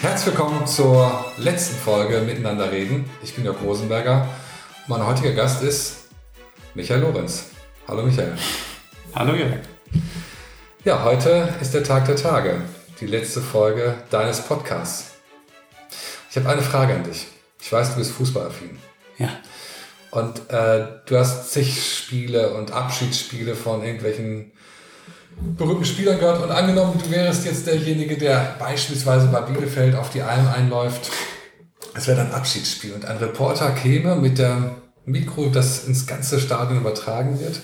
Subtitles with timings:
[0.00, 3.10] Herzlich willkommen zur letzten Folge Miteinander reden.
[3.20, 4.28] Ich bin Jörg Rosenberger.
[4.86, 6.04] Mein heutiger Gast ist
[6.74, 7.46] Michael Lorenz.
[7.88, 8.32] Hallo Michael.
[9.12, 9.58] Hallo Jörg.
[10.84, 12.60] Ja, heute ist der Tag der Tage,
[13.00, 15.16] die letzte Folge deines Podcasts.
[16.30, 17.26] Ich habe eine Frage an dich.
[17.60, 18.78] Ich weiß, du bist fußballaffin.
[19.18, 19.30] Ja.
[20.12, 24.52] Und äh, du hast zig Spiele und Abschiedsspiele von irgendwelchen
[25.56, 26.42] berühmten Spielern gehört.
[26.42, 31.10] Und angenommen, du wärst jetzt derjenige, der beispielsweise bei Bielefeld auf die Alm einläuft.
[31.94, 34.70] Es wäre dann Abschiedsspiel und ein Reporter käme mit dem
[35.04, 37.60] Mikro, das ins ganze Stadion übertragen wird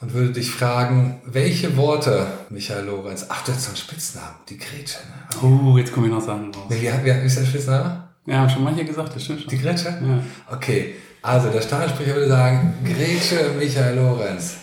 [0.00, 4.58] und würde dich fragen, welche Worte, Michael Lorenz, ach, du hast so einen Spitznamen, die
[4.58, 4.98] Grätsche.
[4.98, 5.42] Ne?
[5.42, 6.64] Oh, jetzt komme ich noch Sachen raus.
[6.68, 8.08] Wie, wie, wie ist der Spitzname?
[8.26, 9.50] Ja, haben schon manche gesagt, das stimmt schon.
[9.50, 9.88] Die Grätsche?
[9.88, 10.54] Ja.
[10.54, 14.56] Okay, also der Stadionsprecher würde sagen, Grätsche Michael Lorenz.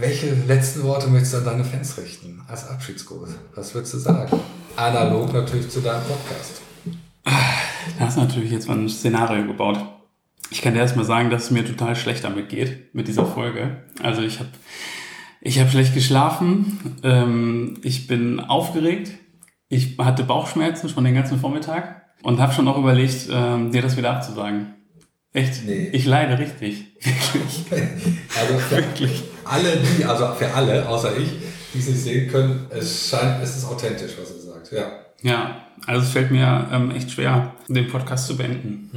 [0.00, 3.28] Welche letzten Worte möchtest du an deine Fans richten als Abschiedsgruß?
[3.54, 4.40] Was würdest du sagen?
[4.74, 6.62] Analog natürlich zu deinem Podcast.
[7.24, 9.78] Da hast du natürlich jetzt mal ein Szenario gebaut.
[10.50, 13.84] Ich kann dir erstmal sagen, dass es mir total schlecht damit geht, mit dieser Folge.
[14.02, 14.48] Also ich habe
[15.42, 19.10] ich hab schlecht geschlafen, ähm, ich bin aufgeregt,
[19.68, 23.98] ich hatte Bauchschmerzen schon den ganzen Vormittag und habe schon noch überlegt, ähm, dir das
[23.98, 24.74] wieder abzusagen.
[25.34, 25.64] Echt?
[25.66, 25.90] Nee.
[25.92, 26.86] Ich leide richtig.
[27.04, 28.18] Wirklich.
[28.38, 29.24] Also Wirklich.
[29.50, 31.30] Alle die, also für alle, außer ich,
[31.74, 34.72] die es nicht sehen können, es scheint, es ist authentisch, was er sagt.
[34.72, 34.86] Ja.
[35.22, 38.90] Ja, also es fällt mir ähm, echt schwer, den Podcast zu beenden.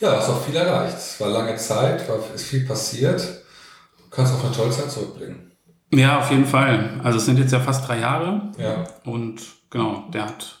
[0.00, 0.96] Ja, du hast auch viel erreicht.
[0.96, 3.20] Es war lange Zeit, war, ist viel passiert.
[3.20, 5.50] Du kannst auf eine tolle Zeit zurückblicken.
[5.92, 7.00] Ja, auf jeden Fall.
[7.02, 8.84] Also es sind jetzt ja fast drei Jahre Ja.
[9.04, 10.58] und genau, der hat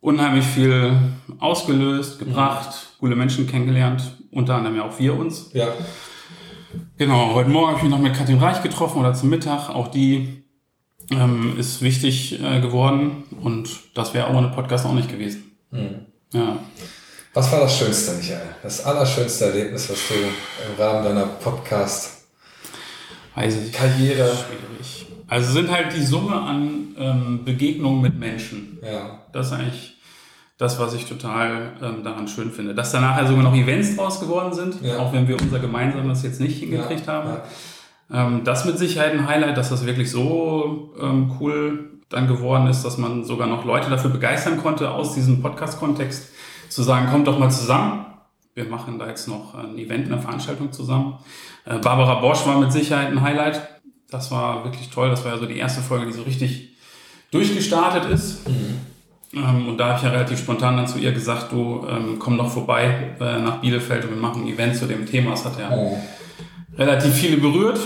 [0.00, 0.94] unheimlich viel
[1.38, 5.50] ausgelöst, gebracht, coole Menschen kennengelernt, unter anderem ja auch wir uns.
[5.52, 5.68] Ja.
[6.96, 9.68] Genau, heute Morgen habe ich mich noch mit Katrin Reich getroffen oder zum Mittag.
[9.68, 10.44] Auch die
[11.10, 15.52] ähm, ist wichtig äh, geworden und das wäre auch ohne Podcast auch nicht gewesen.
[16.32, 16.58] Ja.
[17.34, 18.54] Was war das Schönste, Michael?
[18.62, 20.30] Das allerschönste Erlebnis, was du im
[20.78, 24.26] Rahmen deiner Podcast-Karriere.
[24.26, 25.06] Schwierig.
[25.28, 28.78] Also sind halt die Summe an ähm, Begegnungen mit Menschen.
[28.82, 29.20] Ja.
[29.32, 29.91] Das ist eigentlich
[30.62, 32.74] das, was ich total ähm, daran schön finde.
[32.74, 34.98] Dass da nachher sogar noch Events draus geworden sind, Ja.
[34.98, 37.28] auch wenn wir unser gemeinsames jetzt nicht hingekriegt Ja, haben.
[38.10, 38.26] ja.
[38.26, 42.82] Ähm, das mit Sicherheit ein Highlight, dass das wirklich so ähm, cool dann geworden ist,
[42.84, 46.28] dass man sogar noch Leute dafür begeistern konnte, aus diesem Podcast-Kontext
[46.68, 48.06] zu sagen, kommt doch mal zusammen.
[48.54, 51.14] Wir machen da jetzt noch ein Event, eine Veranstaltung zusammen.
[51.64, 53.62] Äh, Barbara Bosch war mit Sicherheit ein Highlight.
[54.10, 55.08] Das war wirklich toll.
[55.08, 56.76] Das war ja so die erste Folge, die so richtig
[57.30, 58.42] durchgestartet ist.
[59.34, 62.36] Ähm, und da habe ich ja relativ spontan dann zu ihr gesagt, du ähm, komm
[62.36, 65.30] doch vorbei äh, nach Bielefeld und wir machen ein Event zu dem Thema.
[65.30, 65.98] Das hat ja Oh.
[66.76, 67.80] relativ viele berührt.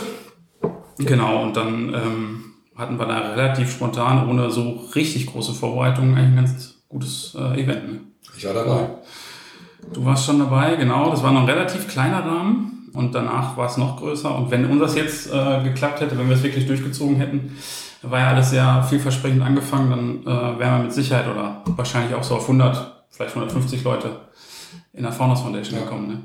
[0.98, 6.28] Genau, und dann ähm, hatten wir da relativ spontan, ohne so richtig große Vorbereitungen, eigentlich
[6.28, 7.92] ein ganz gutes äh, Event.
[7.92, 8.00] Ne?
[8.36, 8.88] Ich war dabei.
[9.92, 11.10] Du warst schon dabei, genau.
[11.10, 14.34] Das war noch ein relativ kleiner Rahmen und danach war es noch größer.
[14.36, 17.56] Und wenn unseres jetzt äh, geklappt hätte, wenn wir es wirklich durchgezogen hätten,
[18.10, 22.22] war ja alles sehr vielversprechend angefangen, dann äh, wären wir mit Sicherheit oder wahrscheinlich auch
[22.22, 24.10] so auf 100, vielleicht 150 Leute
[24.92, 25.84] in der Faunus Foundation Ja.
[25.84, 26.08] gekommen.
[26.08, 26.22] Ne?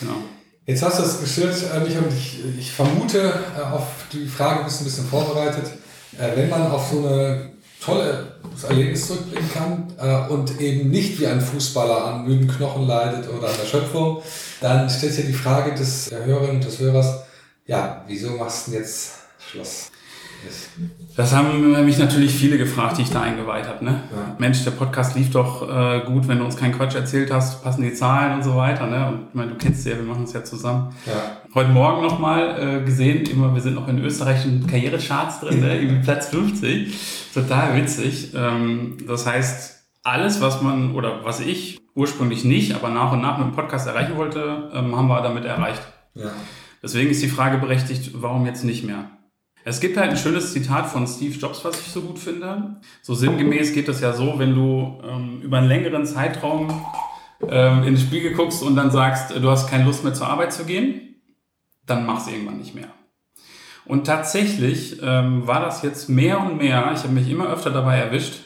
[0.00, 0.16] Genau.
[0.66, 4.80] Jetzt hast du es geschildert, Michael, und ich, ich vermute, äh, auf die Frage bist
[4.80, 5.66] du ein bisschen vorbereitet.
[6.18, 8.34] Äh, wenn man auf so eine tolle
[8.68, 13.48] Erlebnis zurückblicken kann äh, und eben nicht wie ein Fußballer an müden Knochen leidet oder
[13.48, 14.22] an Erschöpfung,
[14.60, 17.24] dann stellt sich ja die Frage des der Hörerinnen und des Hörers,
[17.66, 19.12] ja, wieso machst du denn jetzt
[19.50, 19.90] Schluss?
[21.16, 23.84] Das haben mich natürlich viele gefragt, die ich da eingeweiht habe.
[23.84, 24.02] Ne?
[24.10, 24.36] Ja.
[24.38, 27.82] Mensch, der Podcast lief doch äh, gut, wenn du uns keinen Quatsch erzählt hast, passen
[27.82, 28.86] die Zahlen und so weiter.
[28.86, 29.06] Ne?
[29.08, 30.94] Und ich meine, du kennst sie ja, wir machen es ja zusammen.
[31.06, 31.38] Ja.
[31.54, 35.80] Heute Morgen nochmal äh, gesehen, immer, wir sind noch in österreichischen Karrierecharts drin, ne?
[35.80, 36.94] irgendwie Platz 50.
[37.34, 38.32] Total witzig.
[38.34, 43.38] Ähm, das heißt, alles, was man oder was ich ursprünglich nicht, aber nach und nach
[43.38, 45.82] mit dem Podcast erreichen wollte, ähm, haben wir damit erreicht.
[46.14, 46.30] Ja.
[46.82, 49.10] Deswegen ist die Frage berechtigt, warum jetzt nicht mehr?
[49.64, 52.80] Es gibt halt ein schönes Zitat von Steve Jobs, was ich so gut finde.
[53.02, 56.84] So sinngemäß geht das ja so, wenn du ähm, über einen längeren Zeitraum
[57.46, 60.52] ähm, in den Spiegel guckst und dann sagst, du hast keine Lust mehr zur Arbeit
[60.52, 61.16] zu gehen,
[61.86, 62.88] dann mach's irgendwann nicht mehr.
[63.84, 67.98] Und tatsächlich ähm, war das jetzt mehr und mehr, ich habe mich immer öfter dabei
[67.98, 68.44] erwischt,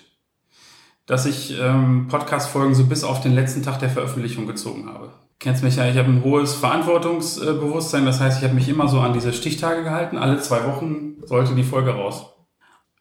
[1.06, 5.12] dass ich ähm, Podcast-Folgen so bis auf den letzten Tag der Veröffentlichung gezogen habe.
[5.38, 9.00] Kennst mich ja, ich habe ein hohes Verantwortungsbewusstsein, das heißt, ich habe mich immer so
[9.00, 12.26] an diese Stichtage gehalten, alle zwei Wochen sollte die Folge raus.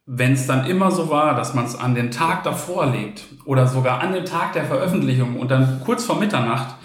[0.05, 3.67] Wenn es dann immer so war, dass man es an den Tag davor legt oder
[3.67, 6.75] sogar an den Tag der Veröffentlichung und dann kurz vor Mitternacht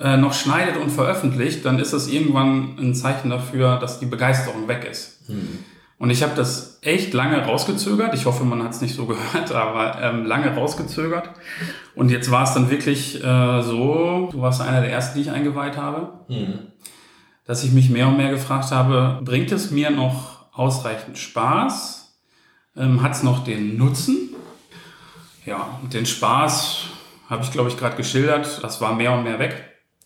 [0.00, 4.66] äh, noch schneidet und veröffentlicht, dann ist das irgendwann ein Zeichen dafür, dass die Begeisterung
[4.66, 5.20] weg ist.
[5.98, 8.14] Und ich habe das echt lange rausgezögert.
[8.14, 11.30] Ich hoffe, man hat es nicht so gehört, aber ähm, lange rausgezögert.
[11.94, 15.30] Und jetzt war es dann wirklich äh, so, du warst einer der ersten, die ich
[15.30, 16.72] eingeweiht habe, mhm.
[17.46, 22.16] dass ich mich mehr und mehr gefragt habe, bringt es mir noch ausreichend Spaß?
[22.76, 24.30] Ähm, hat es noch den Nutzen?
[25.46, 26.86] Ja, den Spaß
[27.28, 28.62] habe ich, glaube ich, gerade geschildert.
[28.62, 29.64] Das war mehr und mehr weg.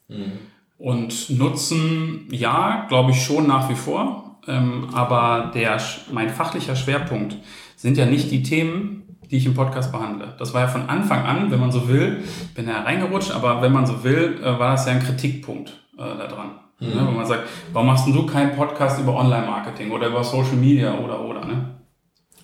[0.08, 0.32] Mhm.
[0.78, 4.27] Und Nutzen, ja, glaube ich schon nach wie vor.
[4.48, 5.78] Ähm, aber der,
[6.10, 7.36] mein fachlicher Schwerpunkt
[7.76, 10.34] sind ja nicht die Themen, die ich im Podcast behandle.
[10.38, 12.24] Das war ja von Anfang an, wenn man so will,
[12.54, 16.02] bin ja reingerutscht, aber wenn man so will, äh, war das ja ein Kritikpunkt äh,
[16.02, 16.50] da dran.
[16.80, 16.88] Mhm.
[16.88, 17.06] Ne?
[17.06, 21.20] Wenn man sagt, warum machst du keinen Podcast über Online-Marketing oder über Social Media oder
[21.20, 21.74] oder, ne?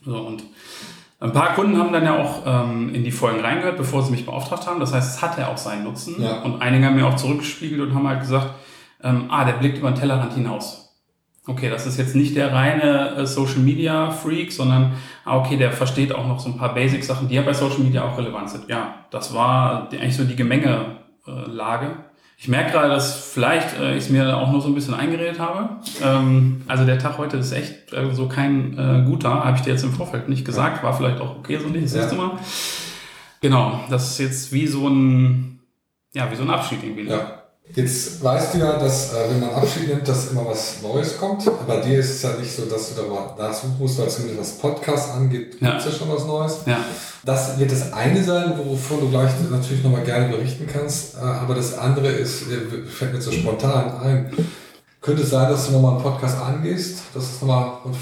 [0.04, 0.42] So, und
[1.20, 4.26] ein paar Kunden haben dann ja auch ähm, in die Folgen reingehört, bevor sie mich
[4.26, 4.78] beauftragt haben.
[4.78, 6.20] Das heißt, es hatte auch seinen Nutzen.
[6.20, 6.42] Ja.
[6.42, 8.50] Und einige haben mir auch zurückgespiegelt und haben halt gesagt,
[9.02, 10.83] ähm, ah, der blickt über den Tellerrand hinaus.
[11.46, 14.94] Okay, das ist jetzt nicht der reine äh, Social Media Freak, sondern
[15.26, 17.80] ah, okay, der versteht auch noch so ein paar Basic Sachen, die ja bei Social
[17.80, 18.68] Media auch relevant sind.
[18.68, 21.96] Ja, das war eigentlich so die Gemengelage.
[22.38, 25.38] Ich merke gerade, dass vielleicht äh, ich es mir auch nur so ein bisschen eingeredet
[25.38, 25.68] habe.
[26.02, 29.70] Ähm, also der Tag heute ist echt äh, so kein äh, guter, habe ich dir
[29.70, 32.32] jetzt im Vorfeld nicht gesagt, war vielleicht auch okay so nicht das nächste Mal.
[33.42, 35.60] Genau, das ist jetzt wie so ein,
[36.14, 37.08] ja, wie so ein Abschied irgendwie.
[37.08, 37.43] Ja.
[37.72, 41.50] Jetzt weißt du ja, dass äh, wenn man Abschied nimmt, dass immer was Neues kommt.
[41.66, 44.40] Bei dir ist es ja nicht so, dass du da mal nachsuchen musst, weil zumindest
[44.40, 45.70] was Podcast angeht, ja.
[45.70, 46.58] gibt es ja schon was Neues.
[46.66, 46.78] Ja.
[47.24, 51.14] Das wird das eine sein, wovon du gleich natürlich nochmal gerne berichten kannst.
[51.14, 54.32] Äh, aber das andere ist, äh, fällt mir so spontan ein.
[55.00, 57.94] Könnte es sein, dass du nochmal einen Podcast angehst, dass du es nochmal von,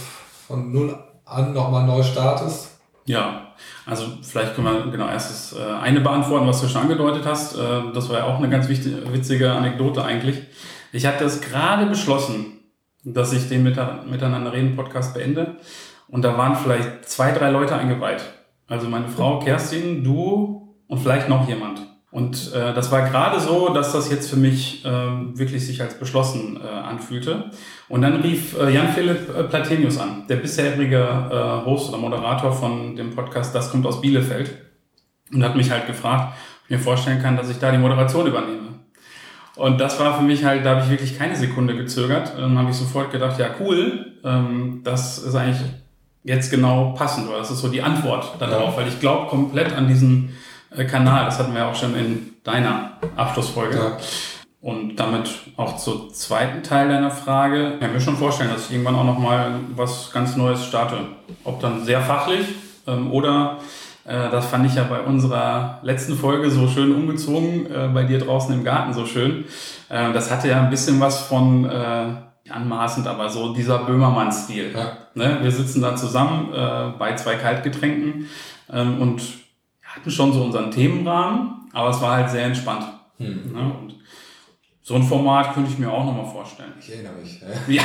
[0.48, 2.66] von null an nochmal neu startest?
[3.04, 3.41] Ja,
[3.84, 7.56] also vielleicht können wir genau erstes äh, eine beantworten, was du schon angedeutet hast.
[7.56, 10.42] Äh, das war ja auch eine ganz witzige Anekdote eigentlich.
[10.92, 12.60] Ich hatte es gerade beschlossen,
[13.04, 15.56] dass ich den Miteinander reden Podcast beende.
[16.08, 18.22] Und da waren vielleicht zwei, drei Leute eingeweiht.
[18.68, 21.80] Also meine Frau Kerstin, du und vielleicht noch jemand.
[22.12, 25.98] Und äh, das war gerade so, dass das jetzt für mich äh, wirklich sich als
[25.98, 27.50] beschlossen äh, anfühlte.
[27.88, 32.96] Und dann rief äh, Jan-Philipp äh, Platenius an, der bisherige äh, Host oder Moderator von
[32.96, 34.52] dem Podcast Das kommt aus Bielefeld.
[35.32, 38.26] Und hat mich halt gefragt, ob ich mir vorstellen kann, dass ich da die Moderation
[38.26, 38.68] übernehme.
[39.56, 42.34] Und das war für mich halt, da habe ich wirklich keine Sekunde gezögert.
[42.36, 45.66] Dann habe ich sofort gedacht, ja cool, ähm, das ist eigentlich
[46.24, 47.30] jetzt genau passend.
[47.30, 50.36] Oder das ist so die Antwort darauf, weil ich glaube komplett an diesen
[50.90, 51.24] Kanal.
[51.26, 53.76] Das hatten wir auch schon in deiner Abschlussfolge.
[53.76, 53.96] Ja.
[54.60, 57.74] Und damit auch zur zweiten Teil deiner Frage.
[57.74, 60.98] Ich kann mir schon vorstellen, dass ich irgendwann auch nochmal was ganz Neues starte.
[61.42, 62.46] Ob dann sehr fachlich
[62.86, 63.58] ähm, oder,
[64.04, 68.20] äh, das fand ich ja bei unserer letzten Folge so schön umgezogen, äh, bei dir
[68.20, 69.46] draußen im Garten so schön.
[69.88, 72.06] Äh, das hatte ja ein bisschen was von, äh,
[72.50, 74.72] anmaßend, aber so dieser Böhmermann-Stil.
[74.74, 74.96] Ja.
[75.14, 75.38] Ne?
[75.42, 78.28] Wir sitzen da zusammen äh, bei zwei Kaltgetränken
[78.70, 79.22] ähm, und
[79.96, 82.84] hatten schon so unseren Themenrahmen, aber es war halt sehr entspannt.
[83.18, 83.52] Hm.
[83.52, 83.74] Ne?
[83.80, 83.94] Und
[84.82, 86.72] so ein Format könnte ich mir auch nochmal vorstellen.
[86.80, 87.40] Ich erinnere mich.
[87.68, 87.82] Ja.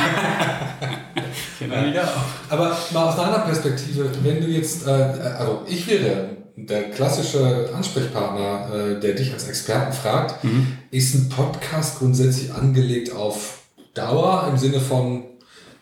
[1.60, 2.50] ich erinnere mich auch.
[2.50, 8.74] Aber mal aus deiner Perspektive, wenn du jetzt, äh, also ich wäre der klassische Ansprechpartner,
[8.74, 10.78] äh, der dich als Experten fragt, mhm.
[10.90, 13.60] ist ein Podcast grundsätzlich angelegt auf
[13.94, 15.24] Dauer im Sinne von,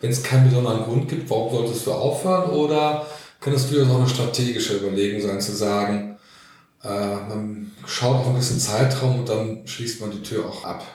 [0.01, 2.51] wenn es keinen besonderen Grund gibt, warum solltest du aufhören?
[2.51, 3.05] Oder
[3.39, 6.16] kann es durchaus auch eine strategische Überlegung sein, zu sagen,
[6.83, 10.85] äh, man schaut auch ein bisschen Zeitraum und dann schließt man die Tür auch ab.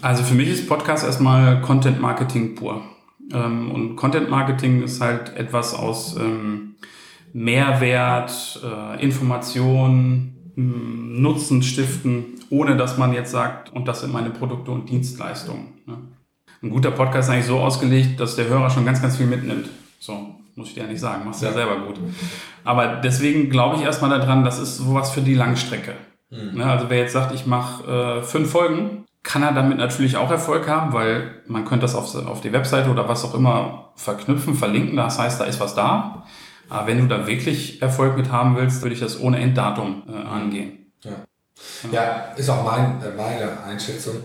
[0.00, 2.82] Also für mich ist Podcast erstmal Content Marketing pur.
[3.32, 6.74] Ähm, und Content Marketing ist halt etwas aus ähm,
[7.32, 14.70] Mehrwert, äh, Information, Nutzen stiften, ohne dass man jetzt sagt, und das sind meine Produkte
[14.70, 15.68] und Dienstleistungen.
[15.86, 15.96] Ne?
[16.62, 19.68] Ein guter Podcast ist eigentlich so ausgelegt, dass der Hörer schon ganz, ganz viel mitnimmt.
[19.98, 21.52] So, muss ich dir ja nicht sagen, machst du ja.
[21.52, 21.98] ja selber gut.
[22.64, 25.94] Aber deswegen glaube ich erstmal daran, das ist sowas für die Langstrecke.
[26.30, 26.58] Mhm.
[26.58, 30.30] Ne, also wer jetzt sagt, ich mache äh, fünf Folgen, kann er damit natürlich auch
[30.30, 34.54] Erfolg haben, weil man könnte das auf, auf die Webseite oder was auch immer verknüpfen,
[34.54, 34.96] verlinken.
[34.96, 36.24] Das heißt, da ist was da.
[36.68, 40.12] Aber wenn du da wirklich Erfolg mit haben willst, würde ich das ohne Enddatum äh,
[40.12, 40.92] angehen.
[41.02, 41.12] Ja.
[41.92, 42.02] ja.
[42.36, 44.16] ist auch mein, äh, meine Einschätzung.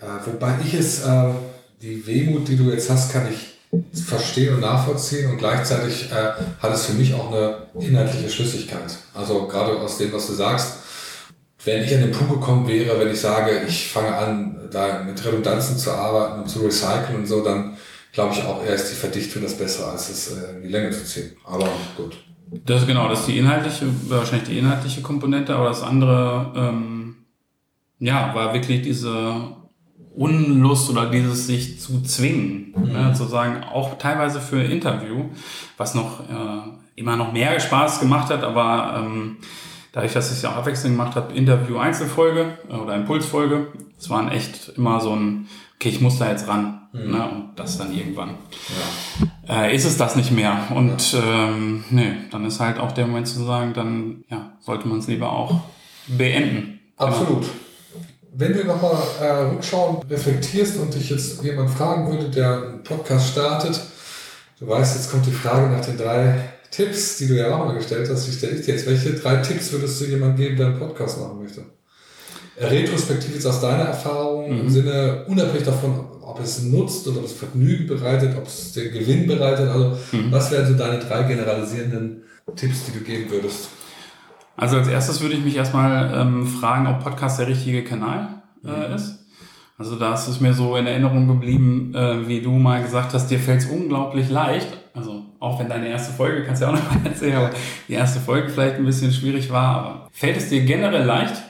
[0.00, 1.30] Äh, wobei ich es, äh,
[1.80, 3.51] die Wehmut, die du jetzt hast, kann ich
[3.92, 8.98] verstehen und nachvollziehen und gleichzeitig äh, hat es für mich auch eine inhaltliche Schlüssigkeit.
[9.14, 10.78] Also gerade aus dem, was du sagst,
[11.64, 15.24] wenn ich an den Punkt gekommen wäre, wenn ich sage, ich fange an, da mit
[15.24, 17.76] Redundanzen zu arbeiten und zu recyceln und so, dann
[18.12, 20.90] glaube ich auch eher ist die Verdichtung das Bessere, als es äh, in die Länge
[20.90, 21.32] zu ziehen.
[21.44, 22.16] Aber gut.
[22.66, 27.16] Das ist genau, das ist die inhaltliche, wahrscheinlich die inhaltliche Komponente, aber das andere, ähm,
[27.98, 29.61] ja, war wirklich diese
[30.14, 32.92] Unlust oder dieses sich zu zwingen, mhm.
[32.92, 35.26] ne, zu sagen, auch teilweise für Interview,
[35.76, 36.62] was noch äh,
[36.96, 39.38] immer noch mehr Spaß gemacht hat, aber ähm,
[39.92, 44.10] dadurch, dass ich es ja auch abwechselnd gemacht habe, Interview Einzelfolge äh, oder Impulsfolge, es
[44.10, 46.78] waren echt immer so ein, okay, ich muss da jetzt ran.
[46.92, 47.10] Mhm.
[47.10, 48.34] Ne, und das dann irgendwann.
[49.48, 49.64] Ja.
[49.64, 50.58] Äh, ist es das nicht mehr.
[50.74, 51.20] Und ja.
[51.22, 55.06] ähm, nee, dann ist halt auch der Moment zu sagen, dann ja, sollte man es
[55.06, 55.62] lieber auch
[56.06, 56.80] beenden.
[56.98, 57.40] Absolut.
[57.40, 57.52] Genau.
[58.34, 63.28] Wenn du nochmal äh, rückschauen, reflektierst und dich jetzt jemand fragen würde, der einen Podcast
[63.28, 63.78] startet,
[64.58, 66.36] du weißt, jetzt kommt die Frage nach den drei
[66.70, 68.86] Tipps, die du ja auch mal gestellt hast, wie stelle ich dir jetzt?
[68.86, 71.62] Welche drei Tipps würdest du jemandem geben, der einen Podcast machen möchte?
[72.58, 74.60] Retrospektiv jetzt aus deiner Erfahrung mhm.
[74.60, 78.94] im Sinne, unabhängig davon, ob es nutzt oder ob es Vergnügen bereitet, ob es den
[78.94, 79.68] Gewinn bereitet.
[79.68, 80.32] Also, mhm.
[80.32, 82.22] was wären so deine drei generalisierenden
[82.56, 83.68] Tipps, die du geben würdest?
[84.56, 88.88] Also als erstes würde ich mich erstmal ähm, fragen, ob Podcast der richtige Kanal äh,
[88.88, 88.94] mhm.
[88.94, 89.18] ist.
[89.78, 93.28] Also da ist es mir so in Erinnerung geblieben, äh, wie du mal gesagt hast,
[93.28, 94.68] dir fällt es unglaublich leicht.
[94.94, 97.50] Also auch wenn deine erste Folge, kannst du ja auch noch mal erzählen, aber
[97.88, 101.42] die erste Folge vielleicht ein bisschen schwierig war, aber fällt es dir generell leicht,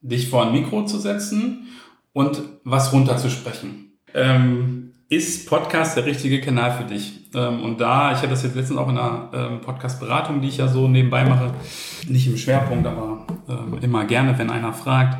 [0.00, 1.68] dich vor ein Mikro zu setzen
[2.12, 3.92] und was runterzusprechen?
[4.12, 7.30] Ähm, ist Podcast der richtige Kanal für dich?
[7.34, 10.58] Ähm, und da, ich hatte das jetzt letztens auch in einer ähm, Podcast-Beratung, die ich
[10.58, 11.52] ja so nebenbei mache,
[12.08, 15.18] nicht im Schwerpunkt, aber ähm, immer gerne, wenn einer fragt,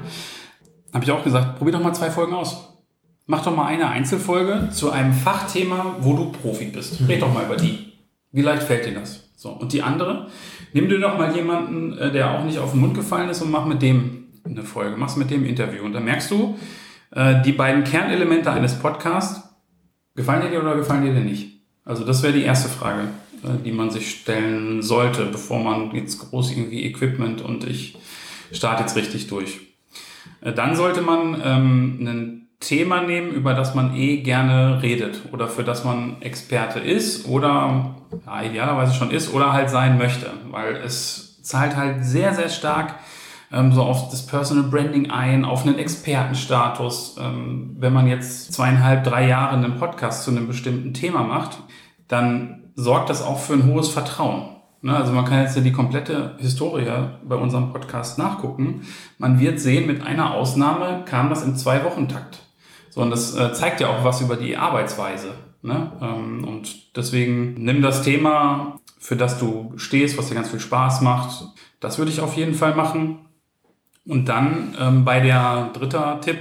[0.93, 2.69] habe ich auch gesagt, probier doch mal zwei Folgen aus.
[3.27, 7.07] Mach doch mal eine Einzelfolge zu einem Fachthema, wo du Profi bist.
[7.07, 7.93] Red doch mal über die.
[8.33, 9.31] Wie leicht fällt dir das?
[9.37, 9.51] So.
[9.51, 10.29] Und die andere,
[10.73, 13.51] nimm dir doch mal jemanden, äh, der auch nicht auf den Mund gefallen ist und
[13.51, 14.97] mach mit dem eine Folge.
[14.97, 15.85] Mach's mit dem Interview.
[15.85, 16.57] Und dann merkst du,
[17.11, 19.48] äh, die beiden Kernelemente eines Podcasts,
[20.19, 21.61] gefallen dir die oder gefallen dir die nicht?
[21.85, 23.09] Also das wäre die erste Frage,
[23.45, 27.97] äh, die man sich stellen sollte, bevor man jetzt groß irgendwie Equipment und ich
[28.53, 29.61] starte jetzt richtig durch.
[30.43, 35.47] Äh, dann sollte man ähm, ein Thema nehmen, über das man eh gerne redet oder
[35.47, 37.95] für das man Experte ist oder
[38.27, 42.97] ja, idealerweise schon ist oder halt sein möchte, weil es zahlt halt sehr, sehr stark
[43.53, 47.17] ähm, so auf das Personal Branding ein, auf einen Expertenstatus.
[47.21, 51.59] Ähm, wenn man jetzt zweieinhalb, drei Jahre einen Podcast zu einem bestimmten Thema macht,
[52.09, 54.57] dann sorgt das auch für ein hohes Vertrauen.
[54.81, 56.87] Ne, also man kann jetzt ja die komplette Historie
[57.25, 58.83] bei unserem Podcast nachgucken.
[59.19, 62.39] Man wird sehen, mit einer Ausnahme kam das im Zwei-Wochen-Takt.
[62.91, 65.35] So, und das äh, zeigt ja auch was über die Arbeitsweise.
[65.63, 65.93] Ne?
[66.01, 71.01] Ähm, und deswegen nimm das Thema, für das du stehst, was dir ganz viel Spaß
[71.01, 71.45] macht.
[71.81, 73.19] Das würde ich auf jeden Fall machen.
[74.09, 76.39] Und dann ähm, bei der dritter Tipp,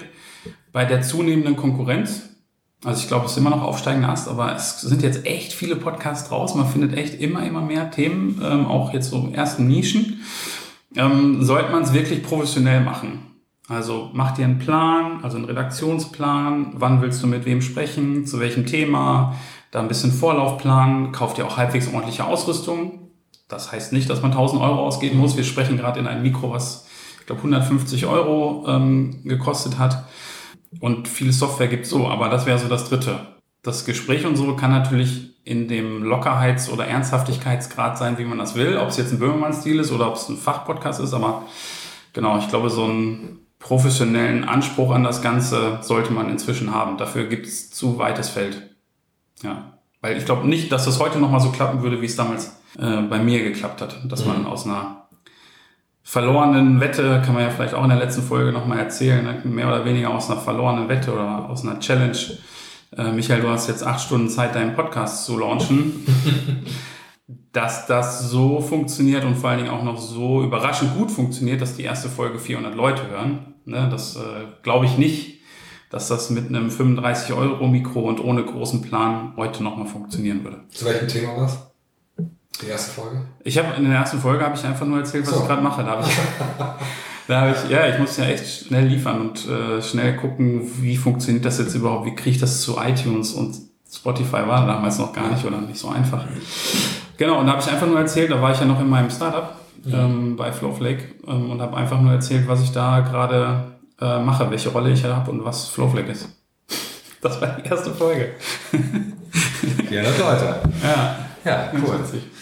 [0.71, 2.29] bei der zunehmenden Konkurrenz.
[2.83, 5.75] Also ich glaube, es ist immer noch aufsteigender Ast, aber es sind jetzt echt viele
[5.75, 6.55] Podcasts draus.
[6.55, 10.21] Man findet echt immer, immer mehr Themen, ähm, auch jetzt so ersten Nischen.
[10.95, 13.19] Ähm, sollte man es wirklich professionell machen.
[13.67, 16.73] Also mach dir einen Plan, also einen Redaktionsplan.
[16.75, 18.25] Wann willst du mit wem sprechen?
[18.25, 19.35] Zu welchem Thema?
[19.71, 21.11] Da ein bisschen Vorlaufplan.
[21.11, 23.11] Kauf dir auch halbwegs ordentliche Ausrüstung.
[23.49, 25.35] Das heißt nicht, dass man 1000 Euro ausgeben muss.
[25.35, 26.86] Wir sprechen gerade in ein Mikro, was
[27.27, 30.05] glaube 150 Euro ähm, gekostet hat.
[30.79, 33.19] Und viel Software gibt so, aber das wäre so das Dritte.
[33.61, 38.55] Das Gespräch und so kann natürlich in dem Lockerheits- oder Ernsthaftigkeitsgrad sein, wie man das
[38.55, 38.77] will.
[38.77, 41.43] Ob es jetzt ein Böhmermann-Stil ist oder ob es ein Fachpodcast ist, aber
[42.13, 46.97] genau, ich glaube, so einen professionellen Anspruch an das Ganze sollte man inzwischen haben.
[46.97, 48.75] Dafür gibt es zu weites Feld.
[49.41, 49.79] Ja.
[50.01, 53.01] Weil ich glaube nicht, dass das heute nochmal so klappen würde, wie es damals äh,
[53.01, 53.99] bei mir geklappt hat.
[54.11, 54.33] Dass mhm.
[54.33, 54.96] man aus einer
[56.07, 59.41] verlorenen Wette, kann man ja vielleicht auch in der letzten Folge nochmal erzählen, ne?
[59.43, 62.17] mehr oder weniger aus einer verlorenen Wette oder aus einer Challenge.
[62.95, 66.05] Äh, Michael, du hast jetzt acht Stunden Zeit, deinen Podcast zu launchen.
[67.51, 71.75] dass das so funktioniert und vor allen Dingen auch noch so überraschend gut funktioniert, dass
[71.75, 73.55] die erste Folge 400 Leute hören.
[73.65, 73.89] Ne?
[73.91, 74.19] Das äh,
[74.63, 75.41] glaube ich nicht,
[75.89, 80.61] dass das mit einem 35-Euro-Mikro und ohne großen Plan heute nochmal funktionieren würde.
[80.69, 81.67] Zu welchem Thema was?
[82.61, 83.21] Die erste Folge?
[83.43, 85.41] Ich habe in der ersten Folge habe ich einfach nur erzählt, was so.
[85.41, 85.83] ich gerade mache.
[85.83, 86.15] Da habe ich,
[87.27, 90.97] da habe ich, ja, ich muss ja echt schnell liefern und äh, schnell gucken, wie
[90.97, 93.55] funktioniert das jetzt überhaupt, wie kriege ich das zu iTunes und
[93.91, 96.25] Spotify war damals noch gar nicht oder nicht so einfach.
[97.17, 99.09] Genau, und da habe ich einfach nur erzählt, da war ich ja noch in meinem
[99.09, 100.05] Startup ja.
[100.05, 104.49] ähm, bei Flowflake ähm, und habe einfach nur erzählt, was ich da gerade äh, mache,
[104.51, 106.29] welche Rolle ich habe und was Flowflake ist.
[107.19, 108.35] Das war die erste Folge.
[109.89, 110.59] 400 Leute.
[110.83, 111.26] Ja.
[111.47, 111.99] Ja, cool.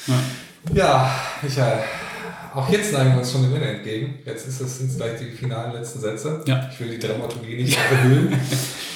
[0.07, 0.73] Ja.
[0.73, 1.11] ja,
[1.43, 1.83] Michael,
[2.55, 4.15] auch jetzt neigen wir uns schon dem Ende entgegen.
[4.25, 6.41] Jetzt ist es, sind es gleich die finalen letzten Sätze.
[6.47, 6.67] Ja.
[6.71, 8.35] Ich will die Dramaturgie nicht erhöhen,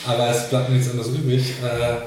[0.08, 1.54] aber es bleibt mir nichts anderes übrig.
[1.64, 1.98] Äh,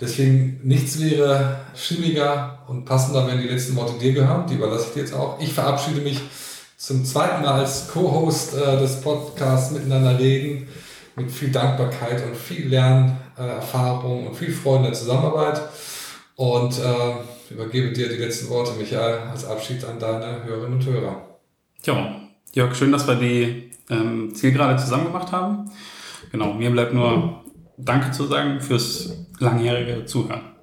[0.00, 4.46] deswegen, nichts wäre stimmiger und passender, wenn die letzten Worte dir gehören.
[4.46, 5.38] Die überlasse ich dir jetzt auch.
[5.38, 6.20] Ich verabschiede mich
[6.78, 10.66] zum zweiten Mal als Co-Host äh, des Podcasts Miteinander reden
[11.16, 15.60] mit viel Dankbarkeit und viel Lernerfahrung und viel Freude in der Zusammenarbeit.
[16.36, 21.38] Und äh, übergebe dir die letzten Worte, Michael, als Abschied an deine Hörerinnen und Hörer.
[21.84, 22.20] Ja,
[22.52, 25.70] Jörg, schön, dass wir die ähm, Zielgerade zusammen gemacht haben.
[26.30, 27.44] Genau, mir bleibt nur
[27.76, 30.53] Danke zu sagen fürs langjährige Zuhören.